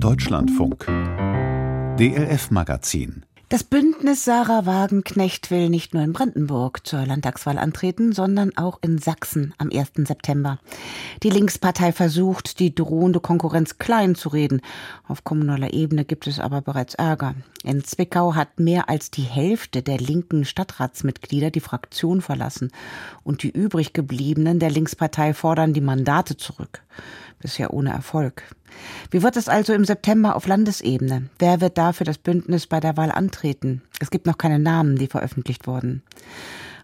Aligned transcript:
Deutschlandfunk 0.00 0.86
DLF 1.98 2.52
Magazin 2.52 3.24
das 3.50 3.64
Bündnis 3.64 4.26
Sarah 4.26 4.66
Wagenknecht 4.66 5.50
will 5.50 5.70
nicht 5.70 5.94
nur 5.94 6.02
in 6.02 6.12
Brandenburg 6.12 6.86
zur 6.86 7.06
Landtagswahl 7.06 7.56
antreten, 7.56 8.12
sondern 8.12 8.54
auch 8.58 8.78
in 8.82 8.98
Sachsen 8.98 9.54
am 9.56 9.70
1. 9.72 9.92
September. 10.06 10.58
Die 11.22 11.30
Linkspartei 11.30 11.92
versucht, 11.92 12.58
die 12.58 12.74
drohende 12.74 13.20
Konkurrenz 13.20 13.78
klein 13.78 14.14
zu 14.14 14.28
reden. 14.28 14.60
Auf 15.08 15.24
kommunaler 15.24 15.72
Ebene 15.72 16.04
gibt 16.04 16.26
es 16.26 16.40
aber 16.40 16.60
bereits 16.60 16.94
Ärger. 16.94 17.36
In 17.64 17.82
Zwickau 17.84 18.34
hat 18.34 18.60
mehr 18.60 18.90
als 18.90 19.10
die 19.10 19.22
Hälfte 19.22 19.82
der 19.82 19.96
linken 19.96 20.44
Stadtratsmitglieder 20.44 21.50
die 21.50 21.60
Fraktion 21.60 22.20
verlassen. 22.20 22.70
Und 23.24 23.42
die 23.42 23.50
übrig 23.50 23.94
gebliebenen 23.94 24.58
der 24.58 24.70
Linkspartei 24.70 25.32
fordern 25.32 25.72
die 25.72 25.80
Mandate 25.80 26.36
zurück 26.36 26.82
bisher 27.38 27.72
ohne 27.72 27.90
Erfolg. 27.90 28.42
Wie 29.10 29.22
wird 29.22 29.36
es 29.36 29.48
also 29.48 29.72
im 29.72 29.84
September 29.84 30.36
auf 30.36 30.46
Landesebene? 30.46 31.28
Wer 31.38 31.60
wird 31.60 31.78
dafür 31.78 32.04
das 32.04 32.18
Bündnis 32.18 32.66
bei 32.66 32.80
der 32.80 32.96
Wahl 32.96 33.10
antreten? 33.10 33.82
Es 34.00 34.10
gibt 34.10 34.26
noch 34.26 34.38
keine 34.38 34.58
Namen, 34.58 34.96
die 34.96 35.06
veröffentlicht 35.06 35.66
wurden. 35.66 36.02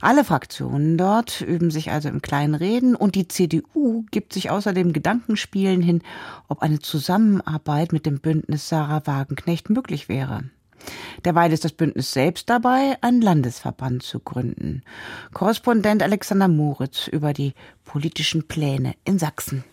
Alle 0.01 0.25
Fraktionen 0.25 0.99
dort 0.99 1.41
üben 1.41 1.71
sich 1.71 1.91
also 1.91 2.11
im 2.11 2.21
kleinen 2.21 2.55
Reden 2.55 2.95
und 2.95 3.15
die 3.15 3.27
CDU 3.27 4.05
gibt 4.11 4.35
sich 4.35 4.51
außerdem 4.51 4.93
Gedankenspielen 4.93 5.81
hin, 5.81 6.03
ob 6.47 6.61
eine 6.61 6.81
Zusammenarbeit 6.81 7.93
mit 7.93 8.05
dem 8.05 8.21
Bündnis 8.21 8.69
Sarah 8.69 9.07
Wagenknecht 9.07 9.71
möglich 9.71 10.11
wäre. 10.11 10.45
Derweil 11.25 11.53
ist 11.53 11.65
das 11.65 11.73
Bündnis 11.73 12.13
selbst 12.13 12.51
dabei, 12.51 12.99
einen 13.01 13.23
Landesverband 13.23 14.03
zu 14.03 14.21
gründen. 14.21 14.83
Korrespondent 15.33 16.03
Alexander 16.03 16.49
Moritz 16.49 17.09
über 17.09 17.33
die 17.33 17.55
politischen 17.85 18.47
Pläne 18.47 18.95
in 19.05 19.19
Sachsen. 19.19 19.65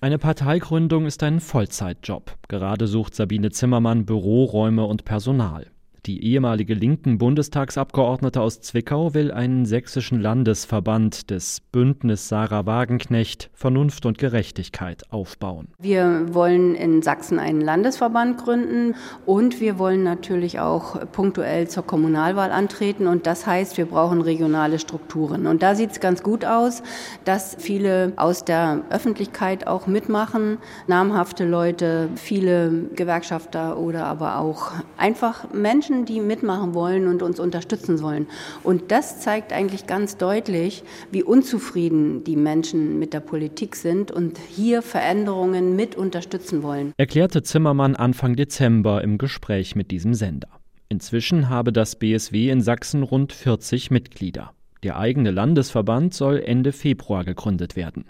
Eine 0.00 0.18
Parteigründung 0.18 1.06
ist 1.06 1.24
ein 1.24 1.40
Vollzeitjob. 1.40 2.36
Gerade 2.46 2.86
sucht 2.86 3.16
Sabine 3.16 3.50
Zimmermann 3.50 4.06
Büroräume 4.06 4.84
und 4.84 5.04
Personal. 5.04 5.66
Die 6.06 6.24
ehemalige 6.24 6.74
linken 6.74 7.18
Bundestagsabgeordnete 7.18 8.40
aus 8.40 8.60
Zwickau 8.60 9.14
will 9.14 9.32
einen 9.32 9.66
sächsischen 9.66 10.20
Landesverband 10.20 11.30
des 11.30 11.60
Bündnis 11.60 12.28
Sarah 12.28 12.66
Wagenknecht 12.66 13.50
Vernunft 13.52 14.06
und 14.06 14.16
Gerechtigkeit 14.16 15.02
aufbauen. 15.10 15.68
Wir 15.78 16.32
wollen 16.32 16.74
in 16.74 17.02
Sachsen 17.02 17.38
einen 17.38 17.60
Landesverband 17.60 18.38
gründen 18.38 18.94
und 19.26 19.60
wir 19.60 19.78
wollen 19.78 20.02
natürlich 20.02 20.60
auch 20.60 21.10
punktuell 21.12 21.68
zur 21.68 21.84
Kommunalwahl 21.84 22.52
antreten 22.52 23.06
und 23.06 23.26
das 23.26 23.46
heißt, 23.46 23.76
wir 23.76 23.86
brauchen 23.86 24.20
regionale 24.20 24.78
Strukturen. 24.78 25.46
Und 25.46 25.62
da 25.62 25.74
sieht 25.74 25.90
es 25.90 26.00
ganz 26.00 26.22
gut 26.22 26.44
aus, 26.44 26.82
dass 27.24 27.56
viele 27.58 28.12
aus 28.16 28.44
der 28.44 28.82
Öffentlichkeit 28.90 29.66
auch 29.66 29.86
mitmachen, 29.86 30.58
namhafte 30.86 31.44
Leute, 31.44 32.08
viele 32.14 32.84
Gewerkschafter 32.94 33.78
oder 33.78 34.06
aber 34.06 34.38
auch 34.38 34.72
einfach 34.96 35.52
Menschen, 35.52 35.97
die 36.04 36.20
mitmachen 36.20 36.74
wollen 36.74 37.06
und 37.06 37.22
uns 37.22 37.40
unterstützen 37.40 38.02
wollen. 38.02 38.26
Und 38.62 38.90
das 38.90 39.20
zeigt 39.20 39.52
eigentlich 39.52 39.86
ganz 39.86 40.16
deutlich, 40.16 40.82
wie 41.10 41.22
unzufrieden 41.22 42.24
die 42.24 42.36
Menschen 42.36 42.98
mit 42.98 43.12
der 43.12 43.20
Politik 43.20 43.76
sind 43.76 44.10
und 44.10 44.38
hier 44.38 44.82
Veränderungen 44.82 45.76
mit 45.76 45.96
unterstützen 45.96 46.62
wollen. 46.62 46.92
Erklärte 46.96 47.42
Zimmermann 47.42 47.96
Anfang 47.96 48.36
Dezember 48.36 49.02
im 49.02 49.18
Gespräch 49.18 49.76
mit 49.76 49.90
diesem 49.90 50.14
Sender. 50.14 50.48
Inzwischen 50.88 51.48
habe 51.48 51.72
das 51.72 51.96
BSW 51.96 52.50
in 52.50 52.62
Sachsen 52.62 53.02
rund 53.02 53.32
40 53.32 53.90
Mitglieder. 53.90 54.52
Der 54.82 54.98
eigene 54.98 55.30
Landesverband 55.30 56.14
soll 56.14 56.38
Ende 56.38 56.72
Februar 56.72 57.24
gegründet 57.24 57.76
werden. 57.76 58.06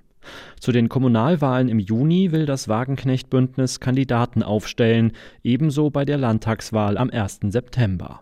Zu 0.61 0.73
den 0.73 0.89
Kommunalwahlen 0.89 1.69
im 1.69 1.79
Juni 1.79 2.33
will 2.33 2.47
das 2.47 2.69
Wagenknecht-Bündnis 2.69 3.81
Kandidaten 3.81 4.43
aufstellen, 4.43 5.13
ebenso 5.43 5.91
bei 5.91 6.05
der 6.05 6.19
Landtagswahl 6.19 6.99
am 6.99 7.11
1. 7.11 7.41
September. 7.49 8.21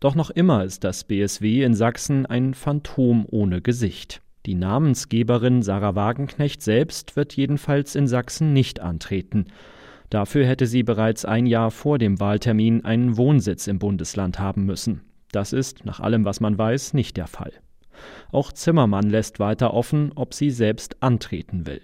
Doch 0.00 0.14
noch 0.14 0.30
immer 0.30 0.64
ist 0.64 0.84
das 0.84 1.04
BSW 1.04 1.62
in 1.62 1.74
Sachsen 1.74 2.26
ein 2.26 2.54
Phantom 2.54 3.26
ohne 3.28 3.62
Gesicht. 3.62 4.20
Die 4.46 4.54
Namensgeberin 4.54 5.62
Sarah 5.62 5.94
Wagenknecht 5.94 6.62
selbst 6.62 7.16
wird 7.16 7.34
jedenfalls 7.34 7.94
in 7.94 8.06
Sachsen 8.06 8.52
nicht 8.52 8.80
antreten. 8.80 9.46
Dafür 10.10 10.46
hätte 10.46 10.66
sie 10.66 10.82
bereits 10.82 11.24
ein 11.24 11.46
Jahr 11.46 11.70
vor 11.70 11.98
dem 11.98 12.20
Wahltermin 12.20 12.84
einen 12.84 13.16
Wohnsitz 13.16 13.66
im 13.66 13.78
Bundesland 13.78 14.38
haben 14.38 14.66
müssen. 14.66 15.00
Das 15.32 15.52
ist, 15.52 15.86
nach 15.86 16.00
allem, 16.00 16.24
was 16.24 16.40
man 16.40 16.58
weiß, 16.58 16.92
nicht 16.92 17.16
der 17.16 17.26
Fall. 17.26 17.52
Auch 18.32 18.52
Zimmermann 18.52 19.10
lässt 19.10 19.40
weiter 19.40 19.74
offen, 19.74 20.12
ob 20.14 20.34
sie 20.34 20.50
selbst 20.50 21.02
antreten 21.02 21.66
will. 21.66 21.80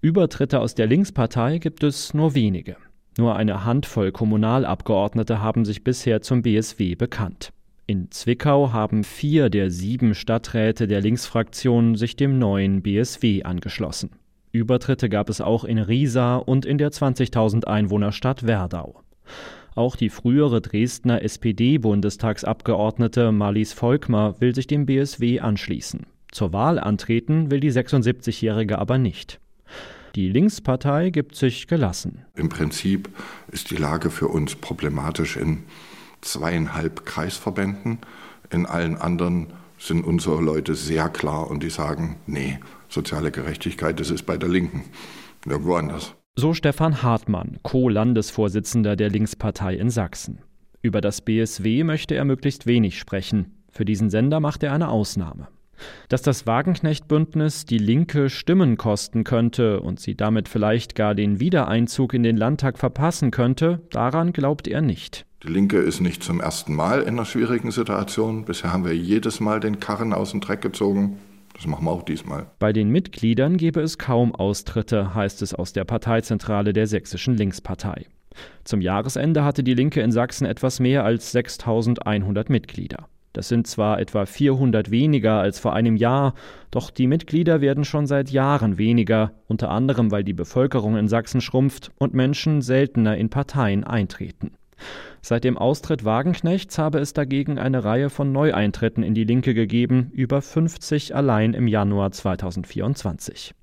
Übertritte 0.00 0.60
aus 0.60 0.74
der 0.74 0.86
Linkspartei 0.86 1.58
gibt 1.58 1.82
es 1.82 2.12
nur 2.14 2.34
wenige. 2.34 2.76
Nur 3.16 3.36
eine 3.36 3.64
Handvoll 3.64 4.12
Kommunalabgeordnete 4.12 5.40
haben 5.40 5.64
sich 5.64 5.84
bisher 5.84 6.20
zum 6.20 6.42
BSW 6.42 6.94
bekannt. 6.94 7.52
In 7.86 8.10
Zwickau 8.10 8.72
haben 8.72 9.04
vier 9.04 9.50
der 9.50 9.70
sieben 9.70 10.14
Stadträte 10.14 10.86
der 10.86 11.00
Linksfraktion 11.00 11.96
sich 11.96 12.16
dem 12.16 12.38
neuen 12.38 12.82
BSW 12.82 13.42
angeschlossen. 13.44 14.10
Übertritte 14.52 15.08
gab 15.08 15.28
es 15.28 15.40
auch 15.40 15.64
in 15.64 15.78
Riesa 15.78 16.36
und 16.36 16.64
in 16.64 16.78
der 16.78 16.90
20.000 16.90 17.64
Einwohnerstadt 17.64 18.46
Werdau. 18.46 19.02
Auch 19.74 19.96
die 19.96 20.08
frühere 20.08 20.60
Dresdner 20.60 21.22
SPD-Bundestagsabgeordnete 21.22 23.32
Marlies 23.32 23.72
Volkmar 23.72 24.40
will 24.40 24.54
sich 24.54 24.68
dem 24.68 24.86
BSW 24.86 25.40
anschließen. 25.40 26.06
Zur 26.30 26.52
Wahl 26.52 26.78
antreten 26.78 27.50
will 27.50 27.60
die 27.60 27.72
76-Jährige 27.72 28.78
aber 28.78 28.98
nicht. 28.98 29.40
Die 30.14 30.28
Linkspartei 30.28 31.10
gibt 31.10 31.34
sich 31.34 31.66
gelassen. 31.66 32.24
Im 32.36 32.48
Prinzip 32.48 33.08
ist 33.50 33.72
die 33.72 33.76
Lage 33.76 34.10
für 34.10 34.28
uns 34.28 34.54
problematisch 34.54 35.36
in 35.36 35.64
zweieinhalb 36.20 37.04
Kreisverbänden. 37.04 37.98
In 38.50 38.66
allen 38.66 38.96
anderen 38.96 39.48
sind 39.78 40.04
unsere 40.04 40.40
Leute 40.40 40.76
sehr 40.76 41.08
klar 41.08 41.50
und 41.50 41.64
die 41.64 41.70
sagen, 41.70 42.16
nee, 42.26 42.60
soziale 42.88 43.32
Gerechtigkeit, 43.32 43.98
das 43.98 44.10
ist 44.10 44.22
bei 44.22 44.36
der 44.36 44.48
Linken, 44.48 44.84
nirgendwo 45.44 45.74
anders. 45.74 46.14
So 46.36 46.52
Stefan 46.52 47.00
Hartmann, 47.00 47.60
Co-Landesvorsitzender 47.62 48.96
der 48.96 49.08
Linkspartei 49.08 49.76
in 49.76 49.88
Sachsen. 49.88 50.40
Über 50.82 51.00
das 51.00 51.20
BSW 51.20 51.84
möchte 51.84 52.16
er 52.16 52.24
möglichst 52.24 52.66
wenig 52.66 52.98
sprechen. 52.98 53.54
Für 53.70 53.84
diesen 53.84 54.10
Sender 54.10 54.40
macht 54.40 54.64
er 54.64 54.72
eine 54.72 54.88
Ausnahme. 54.88 55.46
Dass 56.08 56.22
das 56.22 56.44
Wagenknecht-Bündnis 56.44 57.66
die 57.66 57.78
Linke 57.78 58.30
Stimmen 58.30 58.76
kosten 58.76 59.22
könnte 59.22 59.78
und 59.78 60.00
sie 60.00 60.16
damit 60.16 60.48
vielleicht 60.48 60.96
gar 60.96 61.14
den 61.14 61.38
Wiedereinzug 61.38 62.14
in 62.14 62.24
den 62.24 62.36
Landtag 62.36 62.78
verpassen 62.78 63.30
könnte, 63.30 63.82
daran 63.90 64.32
glaubt 64.32 64.66
er 64.66 64.82
nicht. 64.82 65.26
Die 65.44 65.52
Linke 65.52 65.78
ist 65.78 66.00
nicht 66.00 66.24
zum 66.24 66.40
ersten 66.40 66.74
Mal 66.74 67.02
in 67.02 67.10
einer 67.10 67.26
schwierigen 67.26 67.70
Situation. 67.70 68.44
Bisher 68.44 68.72
haben 68.72 68.84
wir 68.84 68.96
jedes 68.96 69.38
Mal 69.38 69.60
den 69.60 69.78
Karren 69.78 70.12
aus 70.12 70.32
dem 70.32 70.40
Dreck 70.40 70.62
gezogen. 70.62 71.16
Das 71.54 71.66
machen 71.66 71.84
wir 71.84 71.92
auch 71.92 72.02
diesmal. 72.02 72.46
Bei 72.58 72.72
den 72.72 72.90
Mitgliedern 72.90 73.56
gebe 73.56 73.80
es 73.80 73.98
kaum 73.98 74.34
Austritte, 74.34 75.14
heißt 75.14 75.40
es 75.42 75.54
aus 75.54 75.72
der 75.72 75.84
Parteizentrale 75.84 76.72
der 76.72 76.86
Sächsischen 76.86 77.36
Linkspartei. 77.36 78.06
Zum 78.64 78.80
Jahresende 78.80 79.44
hatte 79.44 79.62
die 79.62 79.74
Linke 79.74 80.00
in 80.00 80.12
Sachsen 80.12 80.46
etwas 80.46 80.80
mehr 80.80 81.04
als 81.04 81.32
6100 81.32 82.50
Mitglieder. 82.50 83.08
Das 83.32 83.48
sind 83.48 83.66
zwar 83.66 84.00
etwa 84.00 84.26
400 84.26 84.92
weniger 84.92 85.40
als 85.40 85.58
vor 85.58 85.72
einem 85.72 85.96
Jahr, 85.96 86.34
doch 86.70 86.90
die 86.90 87.08
Mitglieder 87.08 87.60
werden 87.60 87.84
schon 87.84 88.06
seit 88.06 88.30
Jahren 88.30 88.78
weniger, 88.78 89.32
unter 89.48 89.70
anderem 89.70 90.12
weil 90.12 90.22
die 90.22 90.32
Bevölkerung 90.32 90.96
in 90.96 91.08
Sachsen 91.08 91.40
schrumpft 91.40 91.90
und 91.98 92.14
Menschen 92.14 92.62
seltener 92.62 93.16
in 93.16 93.30
Parteien 93.30 93.82
eintreten. 93.82 94.52
Seit 95.22 95.44
dem 95.44 95.56
Austritt 95.56 96.04
Wagenknechts 96.04 96.78
habe 96.78 96.98
es 96.98 97.12
dagegen 97.12 97.58
eine 97.58 97.84
Reihe 97.84 98.10
von 98.10 98.32
Neueintritten 98.32 99.02
in 99.02 99.14
die 99.14 99.24
Linke 99.24 99.54
gegeben, 99.54 100.10
über 100.12 100.42
50 100.42 101.14
allein 101.14 101.54
im 101.54 101.66
Januar 101.66 102.12
2024. 102.12 103.54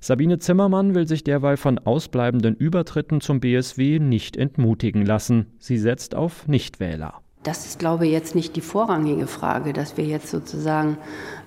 Sabine 0.00 0.38
Zimmermann 0.38 0.94
will 0.94 1.08
sich 1.08 1.24
derweil 1.24 1.56
von 1.56 1.78
ausbleibenden 1.78 2.54
Übertritten 2.54 3.20
zum 3.20 3.40
BSW 3.40 3.98
nicht 3.98 4.36
entmutigen 4.36 5.04
lassen. 5.04 5.46
Sie 5.58 5.78
setzt 5.78 6.14
auf 6.14 6.46
Nichtwähler. 6.46 7.14
Das 7.42 7.66
ist, 7.66 7.78
glaube 7.78 8.06
ich, 8.06 8.12
jetzt 8.12 8.34
nicht 8.34 8.56
die 8.56 8.60
vorrangige 8.60 9.26
Frage, 9.26 9.72
dass 9.72 9.96
wir 9.96 10.04
jetzt 10.04 10.28
sozusagen 10.28 10.98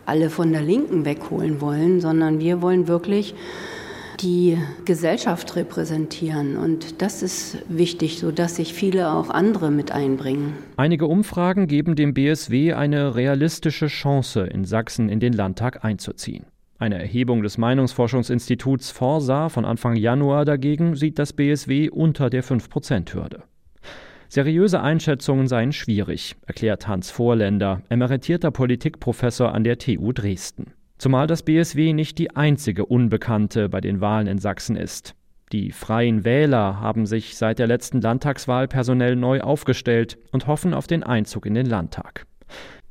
alle 0.05 0.29
von 0.29 0.51
der 0.51 0.61
Linken 0.61 1.05
wegholen 1.05 1.61
wollen, 1.61 2.01
sondern 2.01 2.39
wir 2.39 2.61
wollen 2.61 2.87
wirklich 2.87 3.35
die 4.21 4.57
Gesellschaft 4.85 5.55
repräsentieren. 5.55 6.57
Und 6.57 7.01
das 7.01 7.23
ist 7.23 7.57
wichtig, 7.69 8.19
sodass 8.19 8.55
sich 8.55 8.73
viele 8.73 9.11
auch 9.11 9.29
andere 9.29 9.71
mit 9.71 9.91
einbringen. 9.91 10.53
Einige 10.77 11.07
Umfragen 11.07 11.67
geben 11.67 11.95
dem 11.95 12.13
BSW 12.13 12.73
eine 12.73 13.15
realistische 13.15 13.87
Chance, 13.87 14.41
in 14.41 14.65
Sachsen 14.65 15.09
in 15.09 15.19
den 15.19 15.33
Landtag 15.33 15.83
einzuziehen. 15.83 16.45
Eine 16.77 16.99
Erhebung 16.99 17.43
des 17.43 17.57
Meinungsforschungsinstituts 17.57 18.91
Forsa 18.91 19.49
von 19.49 19.65
Anfang 19.65 19.97
Januar 19.97 20.45
dagegen 20.45 20.95
sieht 20.95 21.19
das 21.19 21.33
BSW 21.33 21.89
unter 21.89 22.29
der 22.29 22.43
5-Prozent-Hürde. 22.43 23.43
Seriöse 24.29 24.79
Einschätzungen 24.81 25.47
seien 25.47 25.73
schwierig, 25.73 26.35
erklärt 26.45 26.87
Hans 26.87 27.09
Vorländer, 27.09 27.81
emeritierter 27.89 28.51
Politikprofessor 28.51 29.53
an 29.53 29.63
der 29.63 29.77
TU 29.77 30.13
Dresden. 30.13 30.73
Zumal 30.99 31.27
das 31.27 31.43
BSW 31.43 31.93
nicht 31.93 32.17
die 32.17 32.35
einzige 32.35 32.85
Unbekannte 32.85 33.69
bei 33.69 33.79
den 33.79 34.01
Wahlen 34.01 34.27
in 34.27 34.37
Sachsen 34.37 34.75
ist. 34.75 35.15
Die 35.53 35.71
Freien 35.71 36.25
Wähler 36.25 36.81
haben 36.81 37.05
sich 37.05 37.37
seit 37.37 37.57
der 37.57 37.67
letzten 37.67 38.01
Landtagswahl 38.01 38.67
personell 38.67 39.15
neu 39.15 39.39
aufgestellt 39.39 40.17
und 40.33 40.45
hoffen 40.45 40.73
auf 40.73 40.87
den 40.87 41.03
Einzug 41.03 41.45
in 41.45 41.53
den 41.53 41.65
Landtag. 41.65 42.27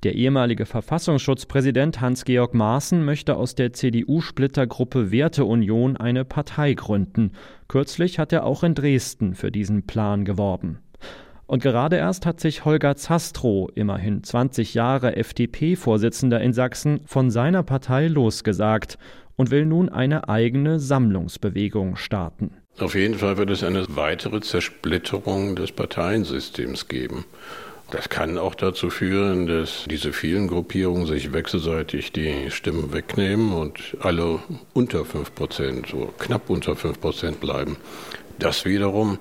Der 0.04 0.14
ehemalige 0.14 0.64
Verfassungsschutzpräsident 0.64 2.00
Hans-Georg 2.00 2.54
Maaßen 2.54 3.04
möchte 3.04 3.36
aus 3.36 3.54
der 3.54 3.74
CDU-Splittergruppe 3.74 5.10
Werteunion 5.10 5.98
eine 5.98 6.24
Partei 6.24 6.72
gründen. 6.72 7.32
Kürzlich 7.68 8.18
hat 8.18 8.32
er 8.32 8.46
auch 8.46 8.62
in 8.62 8.74
Dresden 8.74 9.34
für 9.34 9.52
diesen 9.52 9.86
Plan 9.86 10.24
geworben. 10.24 10.78
Und 11.48 11.62
gerade 11.62 11.96
erst 11.96 12.26
hat 12.26 12.40
sich 12.40 12.66
Holger 12.66 12.94
Zastrow, 12.94 13.70
immerhin 13.74 14.22
20 14.22 14.74
Jahre 14.74 15.16
FDP-Vorsitzender 15.16 16.42
in 16.42 16.52
Sachsen, 16.52 17.00
von 17.06 17.30
seiner 17.30 17.62
Partei 17.62 18.06
losgesagt 18.06 18.98
und 19.36 19.50
will 19.50 19.64
nun 19.64 19.88
eine 19.88 20.28
eigene 20.28 20.78
Sammlungsbewegung 20.78 21.96
starten. 21.96 22.50
Auf 22.78 22.94
jeden 22.94 23.14
Fall 23.14 23.38
wird 23.38 23.48
es 23.48 23.64
eine 23.64 23.86
weitere 23.96 24.42
Zersplitterung 24.42 25.56
des 25.56 25.72
Parteiensystems 25.72 26.86
geben. 26.86 27.24
Das 27.90 28.10
kann 28.10 28.36
auch 28.36 28.54
dazu 28.54 28.90
führen, 28.90 29.46
dass 29.46 29.86
diese 29.90 30.12
vielen 30.12 30.48
Gruppierungen 30.48 31.06
sich 31.06 31.32
wechselseitig 31.32 32.12
die 32.12 32.50
Stimmen 32.50 32.92
wegnehmen 32.92 33.54
und 33.54 33.96
alle 34.00 34.40
unter 34.74 35.06
5 35.06 35.34
Prozent, 35.34 35.86
so 35.86 36.12
knapp 36.18 36.50
unter 36.50 36.76
5 36.76 37.00
Prozent 37.00 37.40
bleiben. 37.40 37.78
Das 38.38 38.66
wiederum 38.66 39.18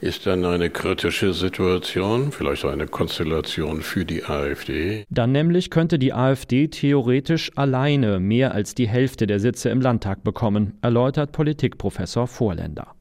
ist 0.00 0.26
dann 0.26 0.44
eine 0.44 0.70
kritische 0.70 1.32
Situation, 1.32 2.32
vielleicht 2.32 2.64
eine 2.64 2.86
Konstellation 2.86 3.82
für 3.82 4.04
die 4.04 4.24
AfD. 4.24 5.04
Dann 5.10 5.32
nämlich 5.32 5.70
könnte 5.70 5.98
die 5.98 6.12
AfD 6.12 6.68
theoretisch 6.68 7.50
alleine 7.56 8.20
mehr 8.20 8.52
als 8.52 8.74
die 8.74 8.88
Hälfte 8.88 9.26
der 9.26 9.40
Sitze 9.40 9.70
im 9.70 9.80
Landtag 9.80 10.24
bekommen, 10.24 10.78
erläutert 10.82 11.32
Politikprofessor 11.32 12.26
Vorländer. 12.26 12.94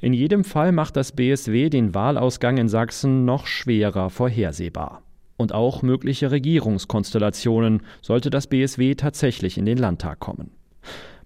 In 0.00 0.12
jedem 0.12 0.44
Fall 0.44 0.72
macht 0.72 0.96
das 0.96 1.12
BSW 1.12 1.70
den 1.70 1.94
Wahlausgang 1.94 2.58
in 2.58 2.68
Sachsen 2.68 3.24
noch 3.24 3.46
schwerer 3.46 4.10
vorhersehbar. 4.10 5.02
Und 5.36 5.52
auch 5.52 5.82
mögliche 5.82 6.30
Regierungskonstellationen 6.30 7.82
sollte 8.02 8.30
das 8.30 8.46
BSW 8.46 8.94
tatsächlich 8.94 9.56
in 9.56 9.66
den 9.66 9.78
Landtag 9.78 10.20
kommen. 10.20 10.50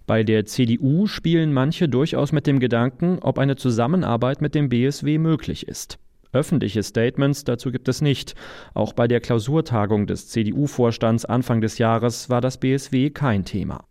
Bei 0.05 0.23
der 0.23 0.45
CDU 0.45 1.07
spielen 1.07 1.53
manche 1.53 1.87
durchaus 1.87 2.33
mit 2.33 2.45
dem 2.45 2.59
Gedanken, 2.59 3.19
ob 3.21 3.39
eine 3.39 3.55
Zusammenarbeit 3.55 4.41
mit 4.41 4.53
dem 4.53 4.67
BSW 4.67 5.17
möglich 5.17 5.67
ist. 5.67 5.97
Öffentliche 6.33 6.83
Statements 6.83 7.45
dazu 7.45 7.71
gibt 7.71 7.87
es 7.87 8.01
nicht. 8.01 8.33
Auch 8.73 8.93
bei 8.93 9.07
der 9.07 9.21
Klausurtagung 9.21 10.07
des 10.07 10.27
CDU-Vorstands 10.29 11.25
Anfang 11.25 11.61
des 11.61 11.77
Jahres 11.77 12.29
war 12.29 12.41
das 12.41 12.57
BSW 12.57 13.11
kein 13.11 13.45
Thema. 13.45 13.85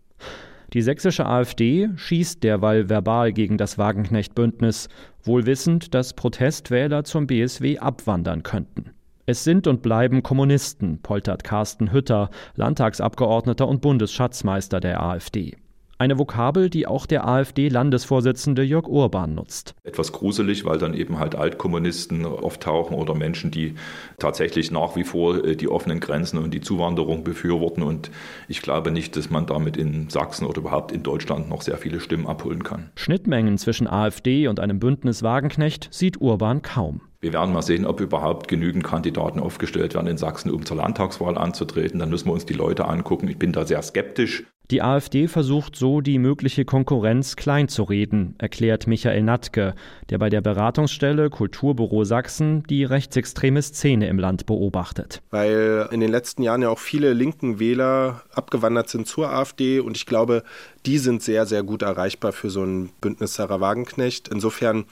Die 0.75 0.83
sächsische 0.83 1.27
AfD 1.27 1.89
schießt 1.97 2.43
derweil 2.43 2.89
verbal 2.89 3.33
gegen 3.33 3.59
das 3.59 3.79
Wagenknecht-Bündnis, 3.79 4.89
wohl 5.23 5.47
wissend, 5.47 5.95
dass 5.95 6.15
Protestwähler 6.15 7.05
zum 7.05 7.27
BSW 7.27 7.79
abwandern 7.79 8.43
könnten. 8.43 8.91
Es 9.25 9.45
sind 9.45 9.67
und 9.67 9.83
bleiben 9.83 10.23
Kommunisten, 10.23 10.99
poltert 11.01 11.45
Carsten 11.45 11.93
Hütter, 11.93 12.31
Landtagsabgeordneter 12.57 13.69
und 13.69 13.81
Bundesschatzmeister 13.81 14.81
der 14.81 15.03
AfD. 15.03 15.57
Eine 16.03 16.19
Vokabel, 16.19 16.69
die 16.69 16.89
auch 16.89 17.07
der 17.07 17.29
AfD-Landesvorsitzende 17.29 18.65
Jörg 18.65 18.89
Urban 18.89 19.37
nutzt. 19.37 19.77
Etwas 19.85 20.11
gruselig, 20.11 20.65
weil 20.65 20.77
dann 20.77 20.95
eben 20.95 21.21
halt 21.21 21.37
Altkommunisten 21.37 22.27
auftauchen 22.27 22.97
oder 22.97 23.15
Menschen, 23.15 23.53
die 23.53 23.77
tatsächlich 24.19 24.73
nach 24.73 24.97
wie 24.97 25.05
vor 25.05 25.45
äh, 25.45 25.55
die 25.55 25.69
offenen 25.69 26.01
Grenzen 26.01 26.39
und 26.39 26.53
die 26.53 26.61
Zuwanderung 26.61 27.23
befürworten. 27.23 27.85
Und 27.85 28.11
ich 28.49 28.63
glaube 28.63 28.91
nicht, 28.91 29.17
dass 29.17 29.31
man 29.31 29.47
damit 29.47 29.77
in 29.77 30.11
Sachsen 30.11 30.45
oder 30.45 30.59
überhaupt 30.59 30.91
in 30.91 31.05
Deutschland 31.05 31.49
noch 31.49 31.63
sehr 31.63 31.77
viele 31.77 32.01
Stimmen 32.01 32.27
abholen 32.27 32.65
kann. 32.65 32.91
Schnittmengen 32.97 33.57
zwischen 33.57 33.87
AfD 33.87 34.49
und 34.49 34.59
einem 34.59 34.81
Bündnis 34.81 35.23
Wagenknecht 35.23 35.87
sieht 35.93 36.21
Urban 36.21 36.63
kaum. 36.63 37.01
Wir 37.23 37.33
werden 37.33 37.53
mal 37.53 37.63
sehen, 37.63 37.87
ob 37.87 38.01
überhaupt 38.01 38.49
genügend 38.49 38.83
Kandidaten 38.83 39.39
aufgestellt 39.39 39.95
werden 39.95 40.09
in 40.09 40.19
Sachsen, 40.19 40.51
um 40.51 40.67
zur 40.67 40.79
Landtagswahl 40.79 41.39
anzutreten. 41.39 42.01
Dann 42.01 42.11
müssen 42.11 42.27
wir 42.27 42.33
uns 42.33 42.47
die 42.47 42.53
Leute 42.53 42.87
angucken. 42.87 43.29
Ich 43.29 43.39
bin 43.39 43.53
da 43.53 43.65
sehr 43.65 43.81
skeptisch. 43.81 44.43
Die 44.73 44.83
AfD 44.83 45.29
versucht 45.29 45.77
so, 45.77 46.01
die 46.01 46.19
mögliche 46.19 46.65
Konkurrenz 46.65 47.37
kleinzureden, 47.37 48.35
erklärt 48.39 48.87
Michael 48.87 49.23
Natke, 49.23 49.75
der 50.11 50.19
bei 50.19 50.31
der 50.31 50.41
Beratungsstelle 50.41 51.31
Kulturbüro 51.31 52.05
Sachsen 52.05 52.65
die 52.65 52.83
rechtsextreme 52.83 53.61
Szene 53.63 54.09
im 54.09 54.19
Land 54.19 54.47
beobachtet. 54.47 55.21
Weil 55.31 55.89
in 55.93 56.01
den 56.01 56.11
letzten 56.11 56.43
Jahren 56.43 56.63
ja 56.63 56.71
auch 56.71 56.79
viele 56.79 57.13
linken 57.13 57.61
Wähler 57.61 58.23
abgewandert 58.33 58.89
sind 58.89 59.07
zur 59.07 59.31
AfD 59.31 59.79
und 59.79 59.97
ich 59.97 60.07
glaube, 60.07 60.43
die 60.87 60.99
sind 60.99 61.23
sehr, 61.23 61.47
sehr 61.47 61.63
gut 61.63 61.83
erreichbar 61.83 62.33
für 62.33 62.51
so 62.51 62.65
ein 62.65 62.91
Bündnis 63.01 63.35
Sarah 63.35 63.61
Wagenknecht. 63.61 64.29
Insofern 64.29 64.87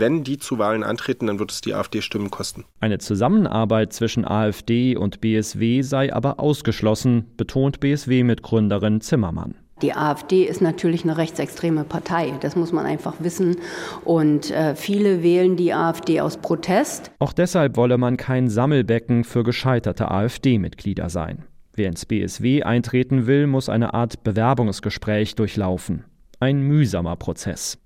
wenn 0.00 0.24
die 0.24 0.38
zu 0.38 0.58
Wahlen 0.58 0.82
antreten, 0.82 1.26
dann 1.26 1.38
wird 1.38 1.52
es 1.52 1.60
die 1.60 1.74
AfD 1.74 2.00
Stimmen 2.02 2.30
kosten. 2.30 2.64
Eine 2.80 2.98
Zusammenarbeit 2.98 3.92
zwischen 3.92 4.24
AfD 4.26 4.96
und 4.96 5.20
BSW 5.20 5.82
sei 5.82 6.12
aber 6.12 6.40
ausgeschlossen, 6.40 7.26
betont 7.36 7.80
BSW-Mitgründerin 7.80 9.00
Zimmermann. 9.00 9.54
Die 9.82 9.94
AfD 9.94 10.42
ist 10.42 10.60
natürlich 10.60 11.04
eine 11.04 11.16
rechtsextreme 11.16 11.84
Partei, 11.84 12.32
das 12.40 12.56
muss 12.56 12.72
man 12.72 12.84
einfach 12.84 13.14
wissen. 13.20 13.58
Und 14.04 14.50
äh, 14.50 14.74
viele 14.74 15.22
wählen 15.22 15.56
die 15.56 15.72
AfD 15.72 16.20
aus 16.20 16.36
Protest. 16.36 17.12
Auch 17.20 17.32
deshalb 17.32 17.76
wolle 17.76 17.96
man 17.96 18.16
kein 18.16 18.48
Sammelbecken 18.48 19.22
für 19.22 19.44
gescheiterte 19.44 20.10
AfD-Mitglieder 20.10 21.10
sein. 21.10 21.44
Wer 21.74 21.88
ins 21.90 22.06
BSW 22.06 22.64
eintreten 22.64 23.28
will, 23.28 23.46
muss 23.46 23.68
eine 23.68 23.94
Art 23.94 24.24
Bewerbungsgespräch 24.24 25.36
durchlaufen. 25.36 26.04
Ein 26.40 26.62
mühsamer 26.62 27.14
Prozess. 27.14 27.78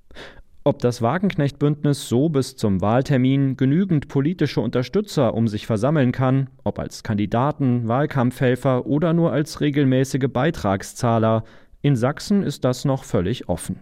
Ob 0.65 0.79
das 0.79 1.03
Wagenknecht-Bündnis 1.03 2.09
so 2.09 2.29
bis 2.29 2.55
zum 2.55 2.81
Wahltermin 2.81 3.57
genügend 3.57 4.07
politische 4.07 4.61
Unterstützer 4.61 5.35
um 5.35 5.49
sich 5.49 5.67
versammeln 5.67 6.13
kann, 6.13 6.51
ob 6.63 6.79
als 6.79 7.03
Kandidaten, 7.03 7.89
Wahlkampfhelfer 7.89 8.87
oder 8.87 9.13
nur 9.13 9.33
als 9.33 9.61
regelmäßige 9.61 10.29
Beitragszahler, 10.33 11.43
in 11.81 11.97
Sachsen 11.97 12.45
ist 12.45 12.65
das 12.65 12.85
noch 12.85 13.03
völlig 13.03 13.49
offen. 13.49 13.81